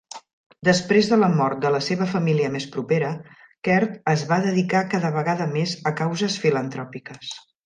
Després 0.67 1.09
de 1.09 1.17
la 1.23 1.27
mort 1.33 1.59
de 1.65 1.71
la 1.75 1.81
seva 1.87 2.07
família 2.13 2.49
més 2.55 2.65
propera, 2.77 3.11
Caird 3.69 3.93
es 4.15 4.25
va 4.33 4.41
dedicar 4.47 4.83
cada 4.95 5.13
vegada 5.19 5.49
més 5.53 5.77
a 5.93 5.95
causes 6.05 6.41
filantròpiques. 6.47 7.37